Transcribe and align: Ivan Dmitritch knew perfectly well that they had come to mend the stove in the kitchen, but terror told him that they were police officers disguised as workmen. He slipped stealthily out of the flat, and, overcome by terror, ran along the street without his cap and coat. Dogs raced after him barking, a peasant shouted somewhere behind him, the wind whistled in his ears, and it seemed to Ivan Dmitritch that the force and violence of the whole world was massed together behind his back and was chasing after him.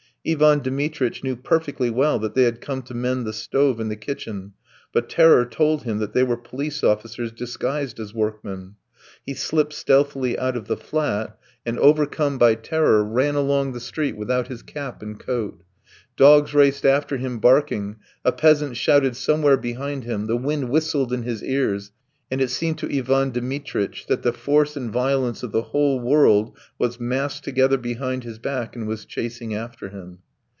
Ivan 0.23 0.59
Dmitritch 0.59 1.23
knew 1.23 1.35
perfectly 1.35 1.89
well 1.89 2.19
that 2.19 2.35
they 2.35 2.43
had 2.43 2.61
come 2.61 2.83
to 2.83 2.93
mend 2.93 3.25
the 3.25 3.33
stove 3.33 3.79
in 3.79 3.89
the 3.89 3.95
kitchen, 3.95 4.53
but 4.93 5.09
terror 5.09 5.45
told 5.47 5.81
him 5.81 5.97
that 5.97 6.13
they 6.13 6.21
were 6.21 6.37
police 6.37 6.83
officers 6.83 7.31
disguised 7.31 7.99
as 7.99 8.13
workmen. 8.13 8.75
He 9.25 9.33
slipped 9.33 9.73
stealthily 9.73 10.37
out 10.37 10.55
of 10.55 10.67
the 10.67 10.77
flat, 10.77 11.39
and, 11.65 11.79
overcome 11.79 12.37
by 12.37 12.53
terror, 12.53 13.03
ran 13.03 13.33
along 13.33 13.73
the 13.73 13.79
street 13.79 14.15
without 14.15 14.47
his 14.47 14.61
cap 14.61 15.01
and 15.01 15.19
coat. 15.19 15.63
Dogs 16.15 16.53
raced 16.53 16.85
after 16.85 17.17
him 17.17 17.39
barking, 17.39 17.95
a 18.23 18.31
peasant 18.31 18.77
shouted 18.77 19.15
somewhere 19.15 19.57
behind 19.57 20.03
him, 20.03 20.27
the 20.27 20.37
wind 20.37 20.69
whistled 20.69 21.11
in 21.11 21.23
his 21.23 21.41
ears, 21.43 21.91
and 22.33 22.39
it 22.41 22.49
seemed 22.49 22.77
to 22.77 22.89
Ivan 22.97 23.31
Dmitritch 23.31 24.07
that 24.07 24.21
the 24.23 24.31
force 24.31 24.77
and 24.77 24.89
violence 24.89 25.43
of 25.43 25.51
the 25.51 25.63
whole 25.63 25.99
world 25.99 26.55
was 26.79 26.97
massed 26.97 27.43
together 27.43 27.75
behind 27.75 28.23
his 28.23 28.39
back 28.39 28.73
and 28.73 28.87
was 28.87 29.03
chasing 29.03 29.53
after 29.53 29.89
him. 29.89 30.17